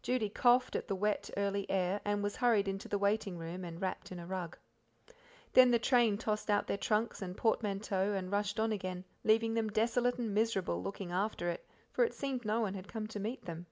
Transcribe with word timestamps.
Judy 0.00 0.28
coughed 0.28 0.76
at 0.76 0.86
the 0.86 0.94
wet, 0.94 1.28
early, 1.36 1.68
air, 1.68 2.00
and 2.04 2.22
was 2.22 2.36
hurried 2.36 2.68
into 2.68 2.86
the 2.86 2.98
waiting 2.98 3.36
room 3.36 3.64
and 3.64 3.82
wrapped 3.82 4.12
in 4.12 4.20
a 4.20 4.26
rug. 4.28 4.56
Then 5.54 5.72
the 5.72 5.80
train 5.80 6.16
tossed 6.18 6.48
out 6.48 6.68
their 6.68 6.78
trunks 6.78 7.20
and 7.20 7.36
portmanteaux 7.36 8.12
and 8.12 8.30
rushed 8.30 8.60
on 8.60 8.70
again, 8.70 9.02
leaving 9.24 9.54
them 9.54 9.68
desolate 9.70 10.18
and 10.20 10.32
miserable, 10.32 10.80
looking 10.80 11.10
after 11.10 11.48
it, 11.48 11.66
for 11.90 12.04
it 12.04 12.14
seemed 12.14 12.44
no 12.44 12.60
one 12.60 12.74
had 12.74 12.86
come 12.86 13.08
to 13.08 13.18
meet 13.18 13.44
them. 13.44 13.66